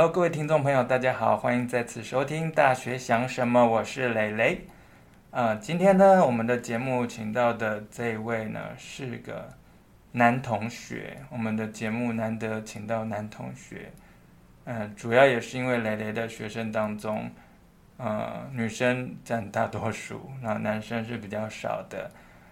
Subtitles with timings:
[0.00, 4.64] Hello，各位听众朋友，大家好，欢迎再次收听《大学想什么》，我是蕾蕾。
[5.32, 9.52] 呃，今天呢，我们的节目请到的这一位呢，是个
[10.12, 11.18] 男同学。
[11.30, 13.90] 我们的节目难得请到男同学，
[14.66, 17.28] 嗯、主要也是因为蕾蕾的学生当中，
[17.96, 22.08] 呃，女生占大多数，然后男生是比较少的。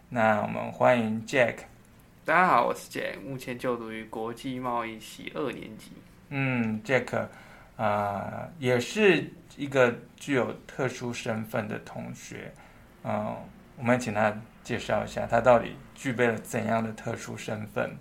[0.09, 1.59] 那我们欢迎 Jack。
[2.25, 5.93] 大家好，我是 Jack，目前就读于国际贸易系二年级。
[6.31, 7.29] 嗯，Jack，啊、
[7.77, 12.53] 呃，也是一个具有特殊身份的同学。
[13.05, 13.37] 嗯、呃，
[13.79, 17.97] 我们请他介绍一下，他到底具备了怎样的特殊身份？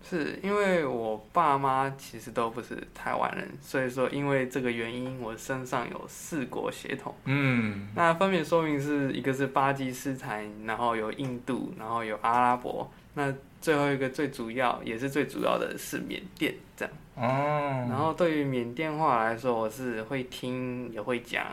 [0.00, 7.14] 是因为我爸妈其实都不是台湾人，所以说因为这个原因，我身上有四国血统。
[7.24, 16.94] 嗯，那分别说明是一个是巴基斯坦，然后有印度，然后有阿拉伯，那最后一个最主要也是最主要的是缅甸这样。
[17.16, 21.44] 哦，然后对于缅甸话来说，我是会听也会讲，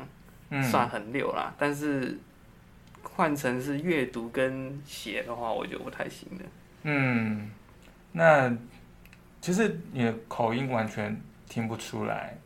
[0.72, 1.48] 算很溜啦。
[1.50, 2.18] 嗯、但是
[3.02, 6.46] 换成是阅读跟写的话，我就不太行了。
[6.84, 7.50] 嗯。
[8.12, 8.56] 那
[9.42, 12.38] 其实你的口音完全听不出来，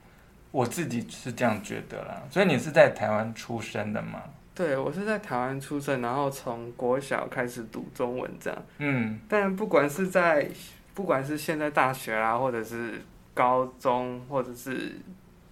[0.52, 2.24] 我自己是这样觉得啦。
[2.32, 4.24] 所以你是在台湾出生的吗？
[4.60, 8.62] 对，我是在台湾出生，然后从国小开始读中文这样。
[8.80, 9.18] 嗯。
[9.30, 10.50] 但不管是在，
[10.94, 13.02] 不管是现在大学啦，或者是
[13.34, 15.00] 高中，或者是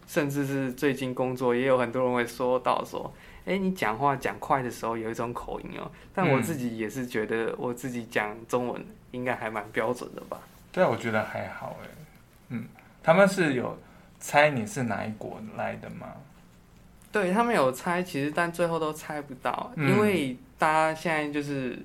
[0.06, 3.10] 甚至是最近工作，也有很多人会说到说，
[3.46, 5.90] 哎，你讲话讲快的时候有一种口音哦。
[6.14, 8.86] 但我自己也是觉得，我自己讲中文。
[9.12, 10.38] 应该还蛮标准的吧？
[10.70, 11.88] 对啊，我觉得还好哎。
[12.50, 12.68] 嗯，
[13.02, 13.76] 他们是有
[14.20, 16.08] 猜你是哪一国来的吗？
[17.12, 21.78] 对，他们有猜，其实但最后都猜不到，嗯、因为大家现在就是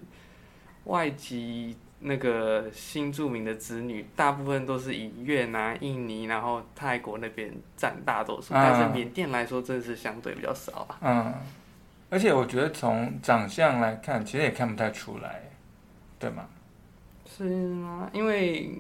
[0.84, 10.99] 外籍那个新著名的子女，大部分都是以越南、印尼，然后泰国那边占大多数，嗯、但是缅甸来说，真的是相对比较少啊。
[11.00, 11.34] 嗯，
[12.11, 15.43] 而且我觉得从长相来看，其实也看不太出来，
[16.19, 16.44] 对吗？
[17.25, 18.11] 是吗？
[18.12, 18.71] 因为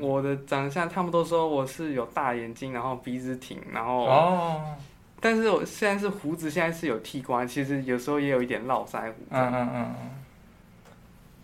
[0.00, 4.76] 我的长相，他们都说我是有大眼睛，然后鼻子挺，然后哦，
[5.20, 9.14] 但是我现在是胡子，现在是有剃光，其实有时候也有一点络腮胡。
[9.30, 9.94] 嗯嗯嗯，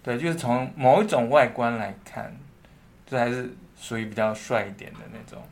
[0.02, 2.34] 对，就是从某一种外观来看，
[3.06, 5.42] 这还是属于比较帅一点的那种。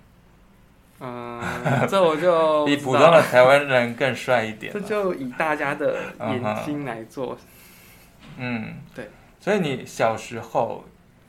[1.00, 1.42] 嗯，
[1.88, 4.72] 这我就 比普通的台湾人更帅一点。
[4.74, 7.36] 这就以大家的眼睛来做。
[8.36, 9.08] 嗯，对。
[9.40, 10.84] 所以你小时候。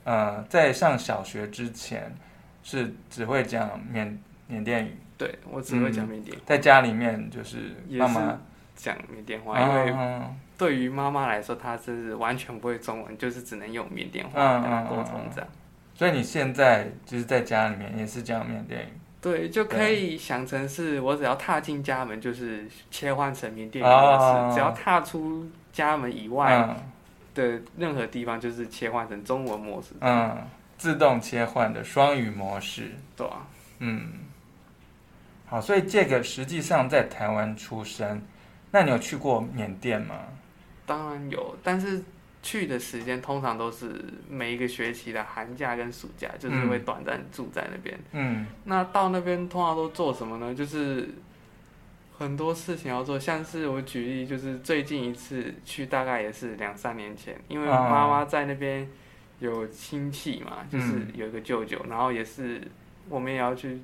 [0.06, 2.14] 呃，在上小学之前，
[2.62, 4.98] 是只会讲缅缅甸语。
[5.18, 6.38] 对，我只会讲缅甸。
[6.46, 8.40] 在家里面就是妈妈
[8.76, 9.94] 讲缅甸话，因为
[10.58, 15.50] 对于妈妈来说，她是完全不会中文，就是只能用缅甸话跟她沟通这样。
[15.96, 18.88] 所以你现在就是在家里面也是讲缅甸语。
[19.22, 26.76] 对，就可以想成是我只要踏进家门，就是切换成缅甸语模式；只要踏出家门以外。
[27.36, 30.38] 的任何地方就是切换成中文模式，嗯，
[30.78, 33.48] 自动切换的双语模式，对啊，
[33.80, 34.08] 嗯，
[35.54, 38.20] 好，所以这个实际上在台湾出生，
[38.72, 40.16] 那你有去过缅甸吗？
[40.88, 42.02] 当然有，但是
[42.42, 50.56] 去的时间通常都是每一个学期的寒假跟暑假，就是会短暂住在那边，嗯，那到那边通常都做什么呢？
[50.56, 51.08] 就是。
[52.16, 58.88] 很多事情要做，像是我举例，就是最近一次去，大概也是两三年前，因为妈妈在那边
[59.40, 62.62] 有亲戚嘛，就是有一个舅舅，然后也是
[63.10, 63.82] 我们也要去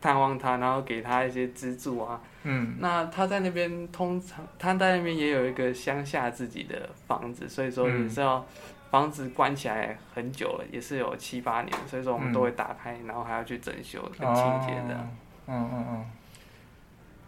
[0.00, 2.20] 探望他，然后给他一些资助啊。
[2.44, 2.76] 嗯。
[2.78, 8.44] 那他在那边通常他在那边也有一个乡下自己的房子，所以说也是要
[8.90, 15.08] 房子关起来很久了，也是有七八年，所以说我们都会打开，然后还要去整修跟清洁的。
[15.46, 16.06] 嗯嗯嗯。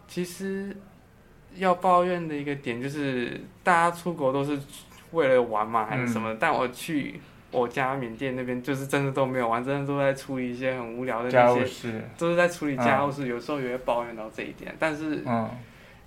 [0.06, 0.74] 其实
[1.56, 4.58] 要抱怨的一个点就是，大家出国都是
[5.12, 6.32] 为了玩嘛，还是什么？
[6.32, 13.24] 嗯、但我去我家缅甸那边，就是真的都没有玩，真的都在处理一些很无聊的那些，都是在处理家务事。
[13.24, 15.24] 嗯、有时候也会抱怨到这一点，但是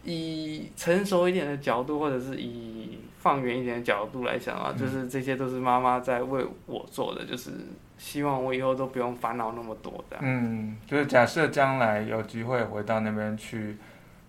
[0.03, 7.51] 以成熟一点的角度，或者是以放远一点的角度来讲啊，就是这些都是妈妈在为我做的，就是
[7.97, 10.17] 希望我以后都不用烦恼那么多的。
[10.21, 13.77] 嗯，就是假设将来有机会回到那边去。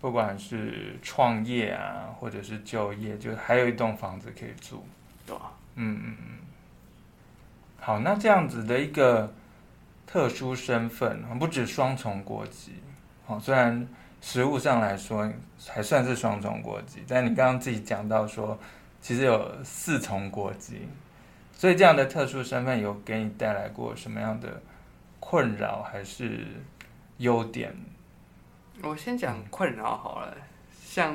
[0.01, 4.85] 不管是创业啊，或者是就业，就还有一栋房子可以住，
[5.25, 6.39] 对啊，嗯嗯嗯。
[7.85, 9.29] 好，那这样子的一个
[10.07, 12.75] 特殊身份，不止双重国籍，
[13.27, 13.89] 好，虽然
[14.21, 15.29] 实务上来说
[15.67, 18.57] 还算是双重国籍，但你刚刚自己讲到说，
[19.01, 20.87] 其实有四重国籍，
[21.53, 24.63] 所以这样的特殊身份有给你带来过什么样的
[25.19, 26.47] 困扰，还是
[27.17, 27.75] 优点？
[28.85, 30.37] 我先讲困扰好了，
[30.85, 31.13] 像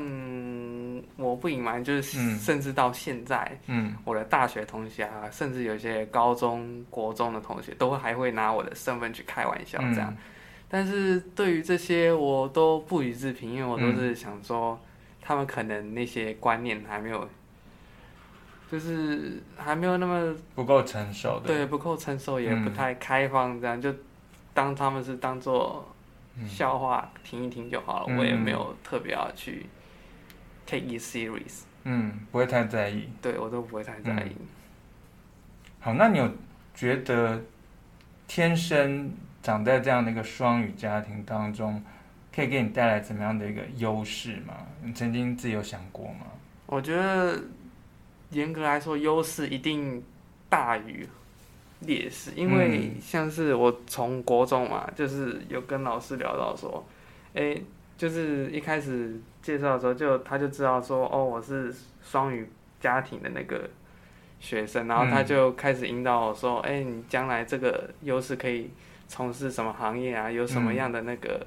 [1.15, 10.11] 我不隐瞒，就是甚至到现在，嗯，我的大学同学啊，甚至有些高中国中的同学，都还会拿我的身份去开玩笑这样。
[10.11, 10.17] 嗯、
[10.69, 14.79] 但是对于这些，我都不予置评，因为我都是想说，
[15.21, 17.27] 他们可能那些观念还没有，
[18.71, 23.93] 就是还没有那么不够成熟的，对，不够成熟，也不太开放，这样、嗯、就
[24.53, 25.87] 当他们是当做。
[26.47, 29.65] 笑话听一听就好了，嗯、我也没有特别要去
[30.67, 31.61] take it serious。
[31.85, 33.09] 嗯，不会太在意。
[33.21, 34.35] 对，我都不会太在意。
[34.39, 34.45] 嗯、
[35.79, 36.29] 好，那你有
[36.75, 37.41] 觉得
[38.27, 39.11] 天生
[39.41, 41.81] 长在这样的一个双语家庭当中，
[42.35, 44.53] 可以给你带来怎么样的一个优势吗？
[44.83, 46.27] 你曾经自己有想过吗？
[46.67, 47.41] 我觉得
[48.29, 50.03] 严格来说，优势一定
[50.47, 51.07] 大于。
[51.81, 56.83] 劣势，因为像是我从国中嘛，就是有跟老师聊到说，
[57.35, 57.63] 哎、欸，
[57.97, 62.47] 就是一开始介绍的时候就，就他就知道说，哦，我是双语
[62.79, 63.69] 家庭的那个
[64.39, 68.69] 学生，然后他就开始引导我说，哎、欸，你将来这个优势可以
[69.07, 70.31] 从事什么行业啊？
[70.31, 71.45] 有什么样的那个。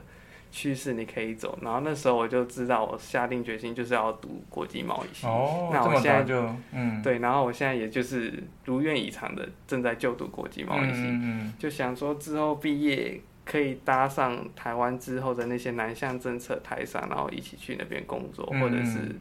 [0.52, 5.24] 趋势你可以走，然后那时候我就知道，我下定决心就是要读国际贸易系。
[5.24, 13.20] 哦，那我现在就嗯，对，然后我现在也就是如愿以偿的正在就读国际贸易系，嗯嗯，就想说之后毕业
[13.50, 19.16] 可以搭上台湾之后的那些南向政策台商，然后一起去那边工作，嗯、或者是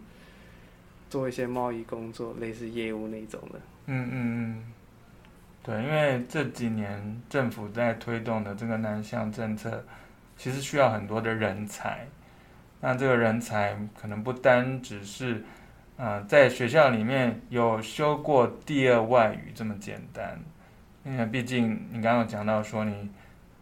[1.09, 3.59] 做一些贸易工作，类似业务那种的。
[3.87, 4.63] 嗯嗯嗯，
[5.63, 9.83] 对，因为这几年政府在推动的这个南向政策。
[10.41, 12.07] 其实需要很多的人才，
[12.79, 15.43] 那这个人才可能不单只是，
[15.97, 20.39] 呃，在学校里面有修过第二外语这么简单，
[21.03, 23.09] 因为毕竟你刚刚有讲到说你，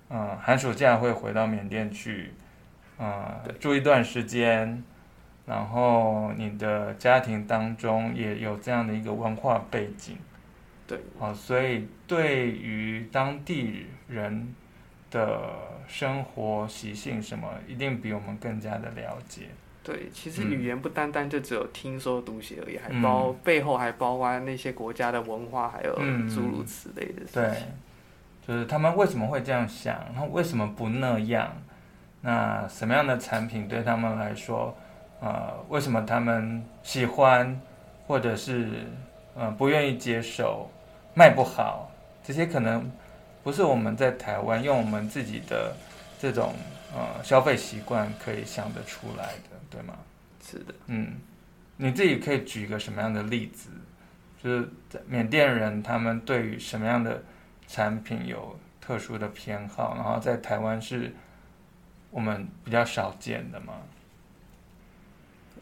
[0.09, 2.31] 呃，寒暑假会回到缅甸去，
[2.99, 4.83] 嗯，住一段时间，
[5.45, 10.17] 然后你的家庭当中也有这样的一个文化背景，
[10.87, 14.53] 对，好，所以对于当地人
[15.11, 15.39] 的。
[15.89, 19.43] 生活习性什么，一定比我们更加的了解。
[19.81, 25.95] 对，其实语言不单单就只有听说读写而已，嗯、还包背后还包括那些国家的文化，还有
[26.27, 27.41] 诸如此类的事情。
[27.41, 27.49] 对，
[28.47, 31.51] 就是他们为什么会这样想，然后为什么不那样？
[32.21, 34.75] 那什么样的产品对他们来说，
[35.19, 37.59] 呃，为什么他们喜欢，
[38.07, 38.85] 或者是
[39.35, 40.69] 呃不愿意接受，
[41.13, 41.91] 卖不好？
[42.23, 42.89] 这些可能。
[43.43, 45.73] 不是我们在台湾用我们自己的
[46.19, 46.53] 这种
[46.93, 49.93] 呃消费习惯可以想得出来的，对吗？
[50.43, 51.13] 是的，嗯，
[51.77, 53.69] 你自己可以举一个什么样的例子？
[54.43, 57.23] 就是在缅甸人他们对于什么样的
[57.67, 61.13] 产品有特殊的偏好，然后在台湾是
[62.09, 63.73] 我们比较少见的吗？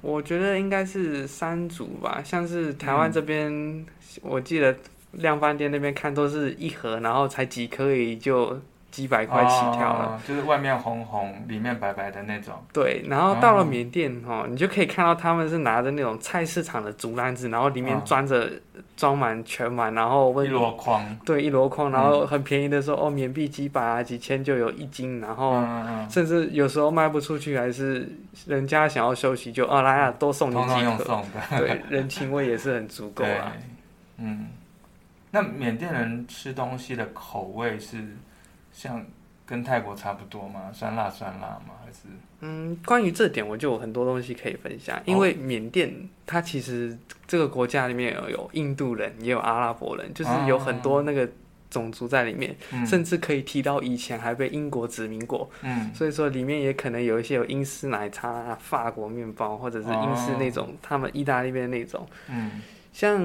[0.02, 3.86] 我觉得应该是三组吧，像是台湾这边，嗯、
[4.22, 4.76] 我记得。
[5.16, 8.60] 量贩店那边看都是一盒，然后才几颗也就
[8.96, 12.54] 几百块起跳了，哦，就是外面红红，里面白白的那种。
[12.72, 18.50] 对，然后到了缅甸哈，哦，你就可以看到他们是拿着那种菜市场的竹篮子，然后里面装着
[18.96, 21.18] 装满全满，然后问一箩筐。
[21.26, 25.62] 对，一箩筐，然后很便宜的说，嗯、哦，缅币几百啊，几千就有一斤，然后
[26.10, 28.08] 甚至有时候卖不出去，还是
[28.48, 30.74] 人家想要休息就，就哦来啊，多送你几。
[31.58, 33.52] 对，人情味也是很足够啊。
[34.20, 34.48] 嗯。
[35.32, 37.98] 那缅甸人吃东西的口味是
[38.76, 39.04] 像
[39.46, 40.70] 跟泰国差不多吗？
[40.74, 41.76] 酸辣酸辣吗？
[41.84, 42.00] 还是？
[42.42, 45.02] 嗯，关于这点我就有很多东西可以分享。
[45.06, 45.92] 因为缅甸
[46.28, 51.28] 它其实这个国家里面有有印度人，也有阿拉伯人，就是有很多那个
[51.70, 55.50] 种族在里面，啊、甚至可以提到以前还被英国殖民过。
[55.62, 62.06] 嗯，所以说里面也可能有一些有英式奶茶、法国面包，或者是英式那种、哦、他们意大利面那种。
[62.30, 62.62] 嗯。
[62.96, 63.22] 像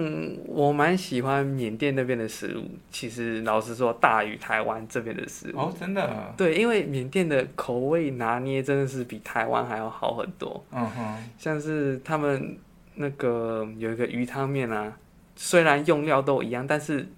[0.46, 5.60] 我蛮喜欢缅甸那边的食物，其实老实说大于台湾这边的食物。
[5.60, 6.34] 哦，真的？
[6.36, 10.60] 对，因为缅甸的口味拿捏真的是比台湾还要好很多。
[10.72, 11.24] 嗯哼。
[11.38, 12.58] 像是他们
[12.96, 14.92] 那个有一个鱼汤面啊，
[15.36, 17.08] 虽然用料都一样，但是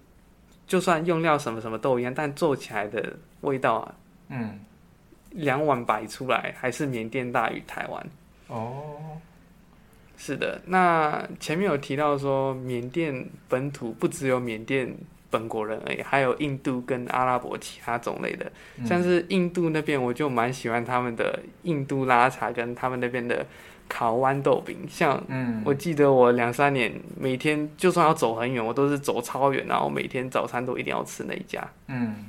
[0.66, 3.94] 就算用料什么什么都一样，但做起来的味道啊，
[4.28, 4.61] 嗯，
[5.30, 8.06] 两碗摆出来还是缅甸大于台湾。
[8.49, 9.16] 哦。
[10.25, 14.95] 是的，那前面有提到说，缅甸本土不只有缅甸
[15.31, 18.47] 本国人而已，还有印度跟阿拉伯其他种类的，
[18.79, 23.45] 嗯、像是印度那边，我就蛮喜欢他们的印度拉茶跟他们那边的
[23.88, 24.87] 烤豌豆饼。
[24.88, 25.21] 像，
[25.64, 31.69] 我记得我两三年每天就算要走很远，我都是走超远，然后每天早餐都一定要吃那一家。
[31.88, 32.26] 嗯，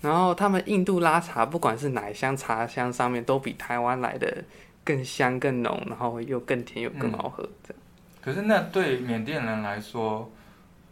[0.00, 4.42] 然后他们印度拉茶，不管是奶香、茶香上面，都比台湾来的
[4.84, 7.42] 更香、更浓，然后又更甜又更好喝。
[7.66, 7.82] 这样。
[8.20, 10.30] 可是那对缅甸人来说，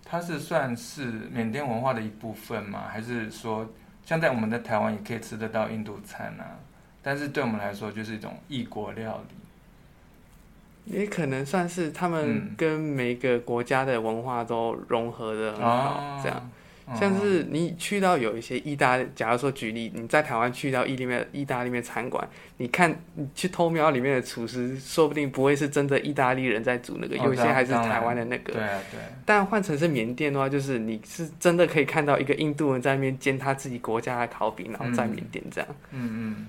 [0.04, 2.84] 它是算是缅甸文化的一部分吗？
[2.90, 3.66] 还是说，
[4.04, 6.58] 像在我们在台湾也可以吃得到印度餐啊？
[7.02, 9.34] 但是对我们来说，就是一种异国料理。
[10.84, 16.50] 也可能算是他们跟每个国家的文化都融合的很好，嗯、这样。
[16.94, 22.26] 像是你去到有一些意大利，假如说举例，你在台湾去到意里面意大利面餐馆，
[22.58, 28.52] 你看你去偷瞄里面的厨师，说不定不会是真的意大利人在煮那个，有些还是台湾的那个。
[28.52, 29.00] 对啊，对。
[29.24, 35.70] 但换成是缅甸的话，就是你是真的可以看到一个印度人在那边煎他自己国家的烤饼，然后在缅甸这样。
[35.90, 36.46] 嗯嗯。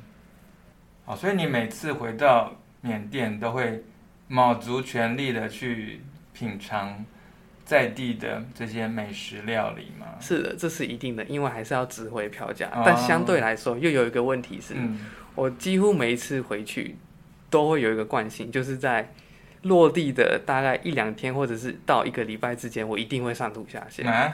[1.06, 3.84] 好，所以你每次回到缅甸都会
[4.28, 6.02] 卯足全力的去
[6.34, 7.06] 品尝。
[7.74, 10.06] 在地的这些美食料理吗？
[10.20, 12.68] 是的，这是一定的，因为还是要值回票价。
[12.68, 15.00] 哦、但相对来说，又有一个问题是，嗯、
[15.34, 16.96] 我几乎每一次回去
[17.50, 19.12] 都会有一个惯性，就是在
[19.64, 24.08] 落地的大概一两天，或者是到一个礼拜之间，我一定会上吐下泻。
[24.08, 24.32] 啊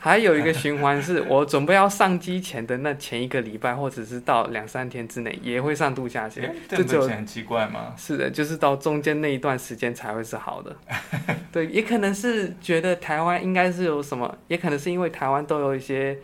[0.00, 6.54] 还有一个循环是，我准备要上机前的那前一个礼拜，或者是到两三天之内，也会上度假线。
[6.68, 7.94] 这就很奇怪吗？
[7.96, 10.76] 是的，就是到中间那一段时间才会是好的。
[11.50, 16.16] 对，也可能是觉得台湾应该是有什么，也可能是因为台湾都有一些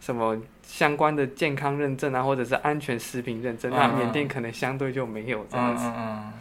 [0.00, 5.84] 什么相关的健康认证啊，或者是安全食品认证，嗯、那缅甸可能相对就没有这样子。
[5.86, 6.32] 嗯，嗯，嗯。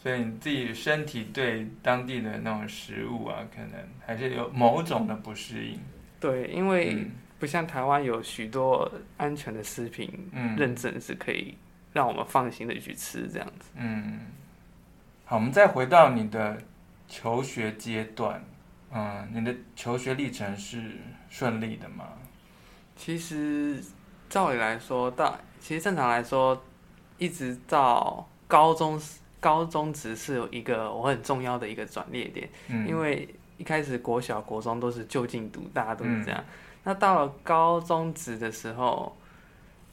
[0.00, 3.72] 所以你自己身体对当地的那种食物啊，可能
[4.06, 5.80] 还是有某种的不适应。
[6.18, 7.06] 对，因为
[7.38, 10.10] 不像台湾有许多安全的食品
[10.56, 11.54] 认证是可以
[11.92, 13.70] 让我们放心的去吃这样子。
[13.74, 14.20] 嗯，
[15.26, 16.56] 好，我们再回到你的
[17.06, 18.42] 求学阶段，
[18.90, 20.92] 嗯，你的求学历程是
[21.28, 22.06] 顺利的吗？
[22.96, 23.78] 其实
[24.30, 26.64] 照理来说，到其实正常来说，
[27.18, 28.98] 一直到高中，
[29.38, 33.28] 高中只是有一个我很重要的一个转捩点，嗯，因为。
[33.58, 36.38] 一开始国小、国中都是就近读，大家都是这样。
[36.40, 36.44] 嗯、
[36.84, 39.16] 那到了高中职的时候，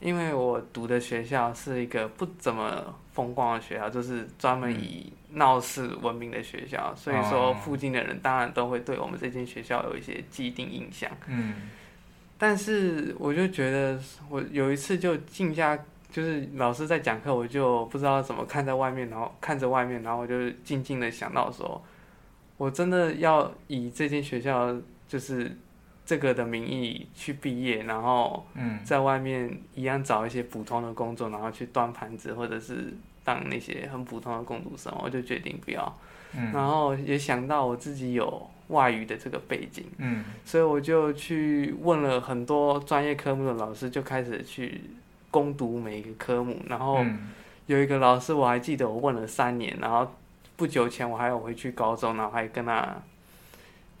[0.00, 11.10] 因为我读的学校是一个不怎么风光的学校，就是专门以闹市闻名的学校，嗯、所以说附近的人当然都会对我们这间学校有一些既定印象。
[11.26, 11.54] 嗯。
[12.36, 15.78] 但是我就觉得，我有一次就静下，
[16.10, 21.82] 就是老师在讲课，我就不知道怎么看在外面，然后看着外面，然后我就静静的想到说。
[22.56, 24.74] 我真的要以这间学校
[25.08, 25.56] 就是
[26.06, 28.46] 这个的名义去毕业，然后
[28.84, 32.94] 在外面一样找一些普通的工作，然后去端盘子或者是
[33.24, 35.98] 当那些很普通的工读生，我就决定不要。
[36.52, 39.84] 然后也想到我自己有外语的这个背景，
[40.44, 44.80] 所以我就去问了很多专业科目的老师，就开始去
[45.30, 46.56] 攻读每一个科目。
[46.68, 47.04] 然后
[47.66, 50.08] 有一个老师我还记得，我问了三年，然后。
[50.56, 52.96] 不久前我还有回去高中，然后还跟他，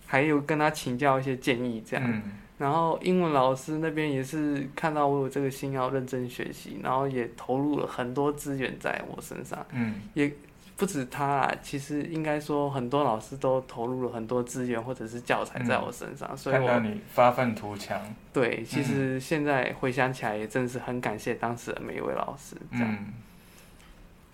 [0.06, 2.04] 还有跟他请教一些建议这样。
[2.08, 2.22] 嗯、
[2.58, 9.66] 然后英文老师那边也是看到我有这个心要认真学习，然后也投入了很多资源在我身上。
[9.72, 10.32] 嗯、也
[10.76, 18.00] 不止他啊，其实应该说很多老师都投入了很多资源或者是教材在我身上，嗯、所以我看到你发愤图强。
[18.32, 22.88] 对，其实现在回想起来也真是很感谢当时的每一位老师这样。
[22.88, 23.12] 嗯、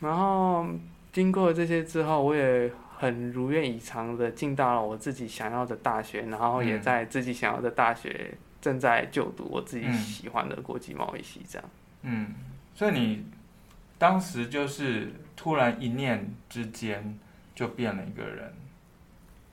[0.01, 0.67] 然后。
[1.13, 11.69] 经过这些之后，我也很如愿以偿的进到了我自己想要的大学，然后也在自己想要的大学正在就读我自己喜欢的国际贸易系，这样。
[12.03, 12.35] 嗯，
[12.75, 13.25] 所以你
[13.99, 17.19] 当时就是突然一念之间
[17.55, 18.53] 就变了一个人，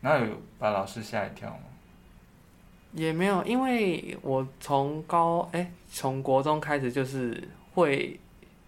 [0.02, 1.64] 然后有把老师吓一跳吗？
[2.94, 8.20] 也没有，因为我从高哎从国中开始就是会。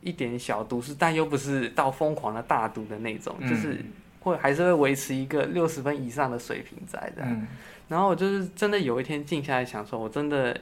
[0.02, 3.84] 一点小读书，但又不是到疯狂的大读的那种，嗯、就是
[4.22, 7.24] 会还是会维持一个六十分以上的水平在的。
[7.24, 7.48] 嗯、
[7.88, 10.60] 然后我就是真的有一天静下来想说，我真的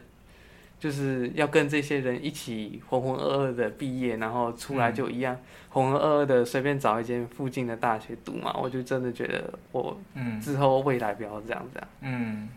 [0.79, 5.37] 就是要跟这些人一起浑浑噩噩的毕业，然后出来就一样
[5.69, 8.55] 浑浑噩噩的随便找一间附近的大学读嘛。
[8.59, 9.99] 我就真的觉得我
[10.41, 11.89] 之后未来不要这样这样。
[12.01, 12.49] 嗯，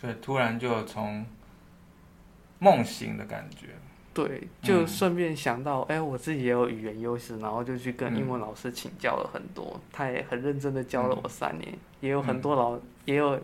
[0.00, 1.24] 所以突然就从
[2.58, 3.68] 梦醒的感觉。
[4.14, 13.40] 对，就顺便想到，哎、嗯，我自己也有语言优势，然后就去跟英文老师请教了很多，嗯、他也很认真的教了我三年，嗯、也有很多老，嗯、也有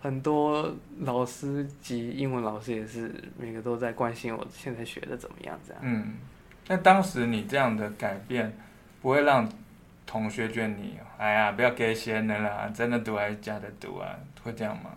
[0.00, 5.80] 很多老师及英文老师也是每个都在关心我现在学的怎么样，这样。
[5.84, 6.14] 嗯，
[6.66, 8.52] 那当时你这样的改变，
[9.00, 9.48] 不会让
[10.04, 14.14] 同学觉得你，哎呀，不要给闲的啦，真的读还是假的读啊？
[14.42, 14.90] 会这样吗？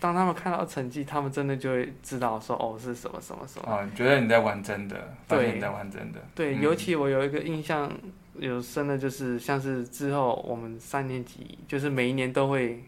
[0.00, 3.72] 当他们看到成绩，他们真的就会知道说哦是什么什么什么。
[3.72, 6.20] 哦，觉得你在玩真的，对，你在玩真的。
[6.34, 7.90] 对，嗯、尤其我有一个印象
[8.36, 12.82] 有深的，就是像是之后我们三年级，就是每一年都会，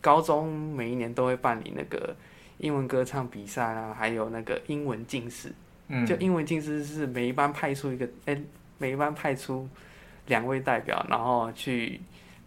[0.00, 2.16] 高中每一年都会办理那个
[2.58, 5.50] 英文歌唱比赛啊，还有那个英文竞赛。
[5.88, 6.06] 嗯。
[6.06, 8.42] 就英文竞赛是每一班派出一个，哎、欸，
[8.78, 9.68] 每一班派出
[10.28, 12.00] 两位代表，然后去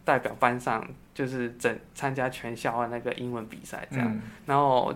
[0.10, 0.84] 代表班上。
[1.12, 4.96] 就是整参加全校的那个英文比赛这样，嗯、然后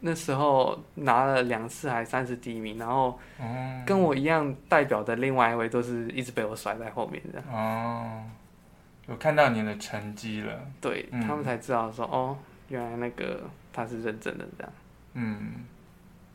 [0.00, 3.18] 那时候拿了两次还三十第一名，然后
[3.86, 7.48] 跟我一样代表的另外一位都是一直被我甩在后面这样。
[7.50, 8.22] 哦，
[9.06, 10.60] 我看到你的成绩了。
[10.78, 12.36] 对、嗯、他们才知道说哦，
[12.68, 13.40] 原来那个
[13.72, 14.72] 他是认真的这样。
[15.14, 15.64] 嗯，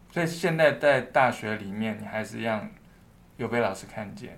[0.09, 2.67] 所以现在在大学里面，你还是一样
[3.37, 4.35] 有被老师看见。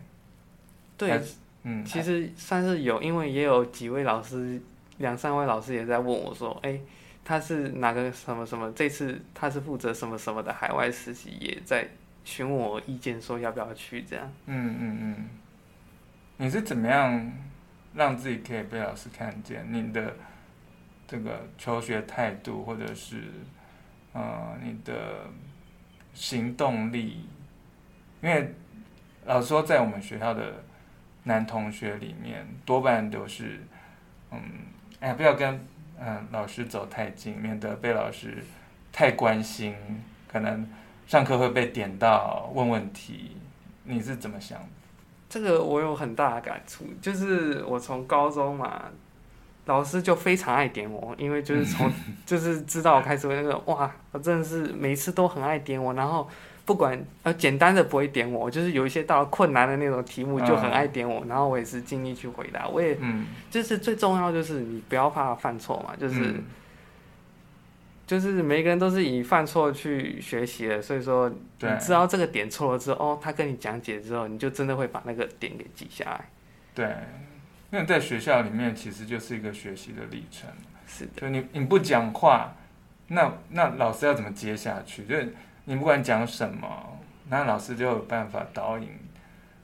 [0.97, 1.21] 对，
[1.63, 4.62] 嗯，其实算是有，因为也有几位老师。
[5.00, 6.82] 两三位老师也在问我说：“哎、欸，
[7.25, 8.72] 他是哪个什么什么？
[8.74, 11.86] 这次他是负责什么什么的海外实习，也在
[12.24, 15.29] 询问我意见，说要不要去这样。”嗯嗯嗯。
[16.38, 17.32] 你是怎么样
[17.96, 19.65] 让自己可以被老师看见？
[19.67, 20.15] 你的
[21.08, 23.24] 这个求学态度，或者是
[24.13, 25.25] 呃你的
[26.13, 27.25] 行动力？
[28.22, 28.53] 因为
[29.25, 30.63] 老实说，在我们学校的
[31.23, 33.61] 男同学里面，多半都是
[34.31, 34.39] 嗯。
[34.99, 35.53] 哎，不要跟
[35.99, 38.37] 嗯、呃、老师走太近，免得被老师
[38.91, 39.75] 太关心，
[40.29, 40.65] 可能
[41.05, 43.35] 上课会被点到问问题。
[43.83, 44.65] 你是怎么想的？
[45.29, 48.83] 这个我有很大的感触，就是我从高中嘛，
[49.65, 51.91] 老师就非常爱点我，因为就是从
[52.25, 56.29] 就是知道我开始那个哇，我真的是每次都很爱点我，然后。
[56.65, 62.70] 不管呃简单的不会点我，就是有一些到了困难的那种题目就很爱点我，嗯、然后我也是尽力去回答。
[62.70, 66.43] 我也，嗯、就是最重要就是你不要怕犯错嘛，就是，嗯、
[68.08, 76.30] 就是每个人都是以犯错去学习的，所以说你知道这个点错了之后，哦，他跟你讲解之后，你就真的会把那个点给记下来。
[76.73, 76.86] 对，
[77.71, 80.49] 因为在学校里面其实就是一个学习的历程。
[80.88, 81.12] 是的。
[81.17, 82.56] 就你你不讲话，
[83.08, 85.04] 那那老师要怎么接下去？
[85.04, 85.36] 就是。
[85.65, 86.99] 你不管讲什么，
[87.30, 88.89] 那老师就有办法导引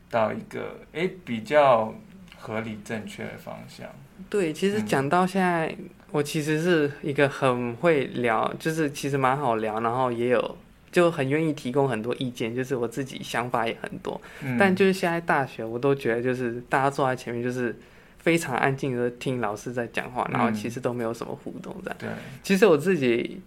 [0.10, 1.94] 到一个诶比较
[2.38, 3.88] 合理正确的方向。
[4.30, 10.58] 对，其实讲到现在，嗯、我其实是一个很会聊，就是其实蛮好聊，然后也有
[10.90, 14.20] 就很愿意提供很多意见，就是我自己想法也很多。
[14.42, 17.78] 嗯、但就是现在大学，我都觉得就是大家坐在前面，就是
[18.20, 21.98] 非常安静的听老师在讲话，然后其实都没有什么互动这样。
[22.00, 22.10] 对，
[22.42, 23.42] 其实我自己。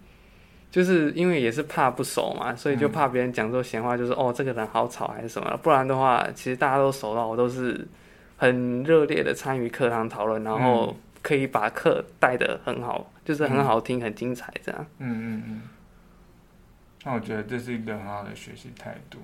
[0.73, 5.55] 就是因为也是怕不熟嘛，所以就怕别人讲说闲话，就是、嗯、哦这个人好吵还是什么。
[5.61, 7.87] 不然的话，其实大家都熟到我都是
[8.37, 14.83] 很热烈的参与课堂讨论，然后可以把课带得很好，就是很好听、嗯、很精彩这样。
[14.97, 15.61] 嗯嗯嗯。
[17.03, 19.19] 那我觉得这是一个很好的学习态度。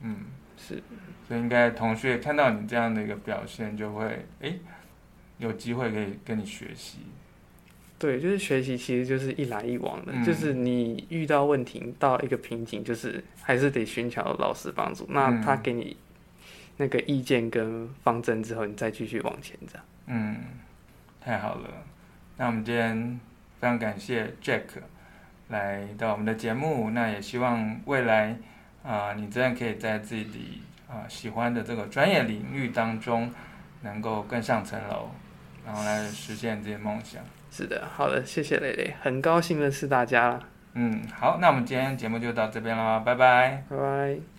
[0.00, 0.16] 嗯，
[0.56, 0.82] 是。
[1.28, 4.06] 所以应该同学看到你这样的一个表现，就会
[4.40, 4.58] 哎、欸、
[5.36, 7.00] 有机会可以跟你学习。
[8.04, 10.12] 对，就是学习，其实就是一来一往的。
[10.14, 15.04] 嗯、就是你遇到问题，到一个瓶颈，就是还是得寻求老师帮助。
[15.04, 15.96] 嗯、那他给你
[16.76, 19.78] 那个意见跟方针之后，你再继续往前走。
[20.04, 20.36] 嗯，
[21.18, 21.70] 太好了。
[22.36, 23.18] 那我们今天
[23.58, 24.64] 非常感谢 Jack
[25.48, 26.90] 来到我们的节目。
[26.90, 28.36] 那也希望未来
[28.82, 33.32] 啊、呃，你真的可以在自己啊、呃、喜欢的这个专业领域当中，
[33.80, 35.08] 能够更上层楼，
[35.64, 37.24] 然后来实现自己的梦想。
[37.56, 40.40] 是的，好的，谢谢蕾蕾，很高兴认识大家了。
[40.72, 44.33] 嗯，好，那我们今天节目就到这边了，拜拜，拜拜。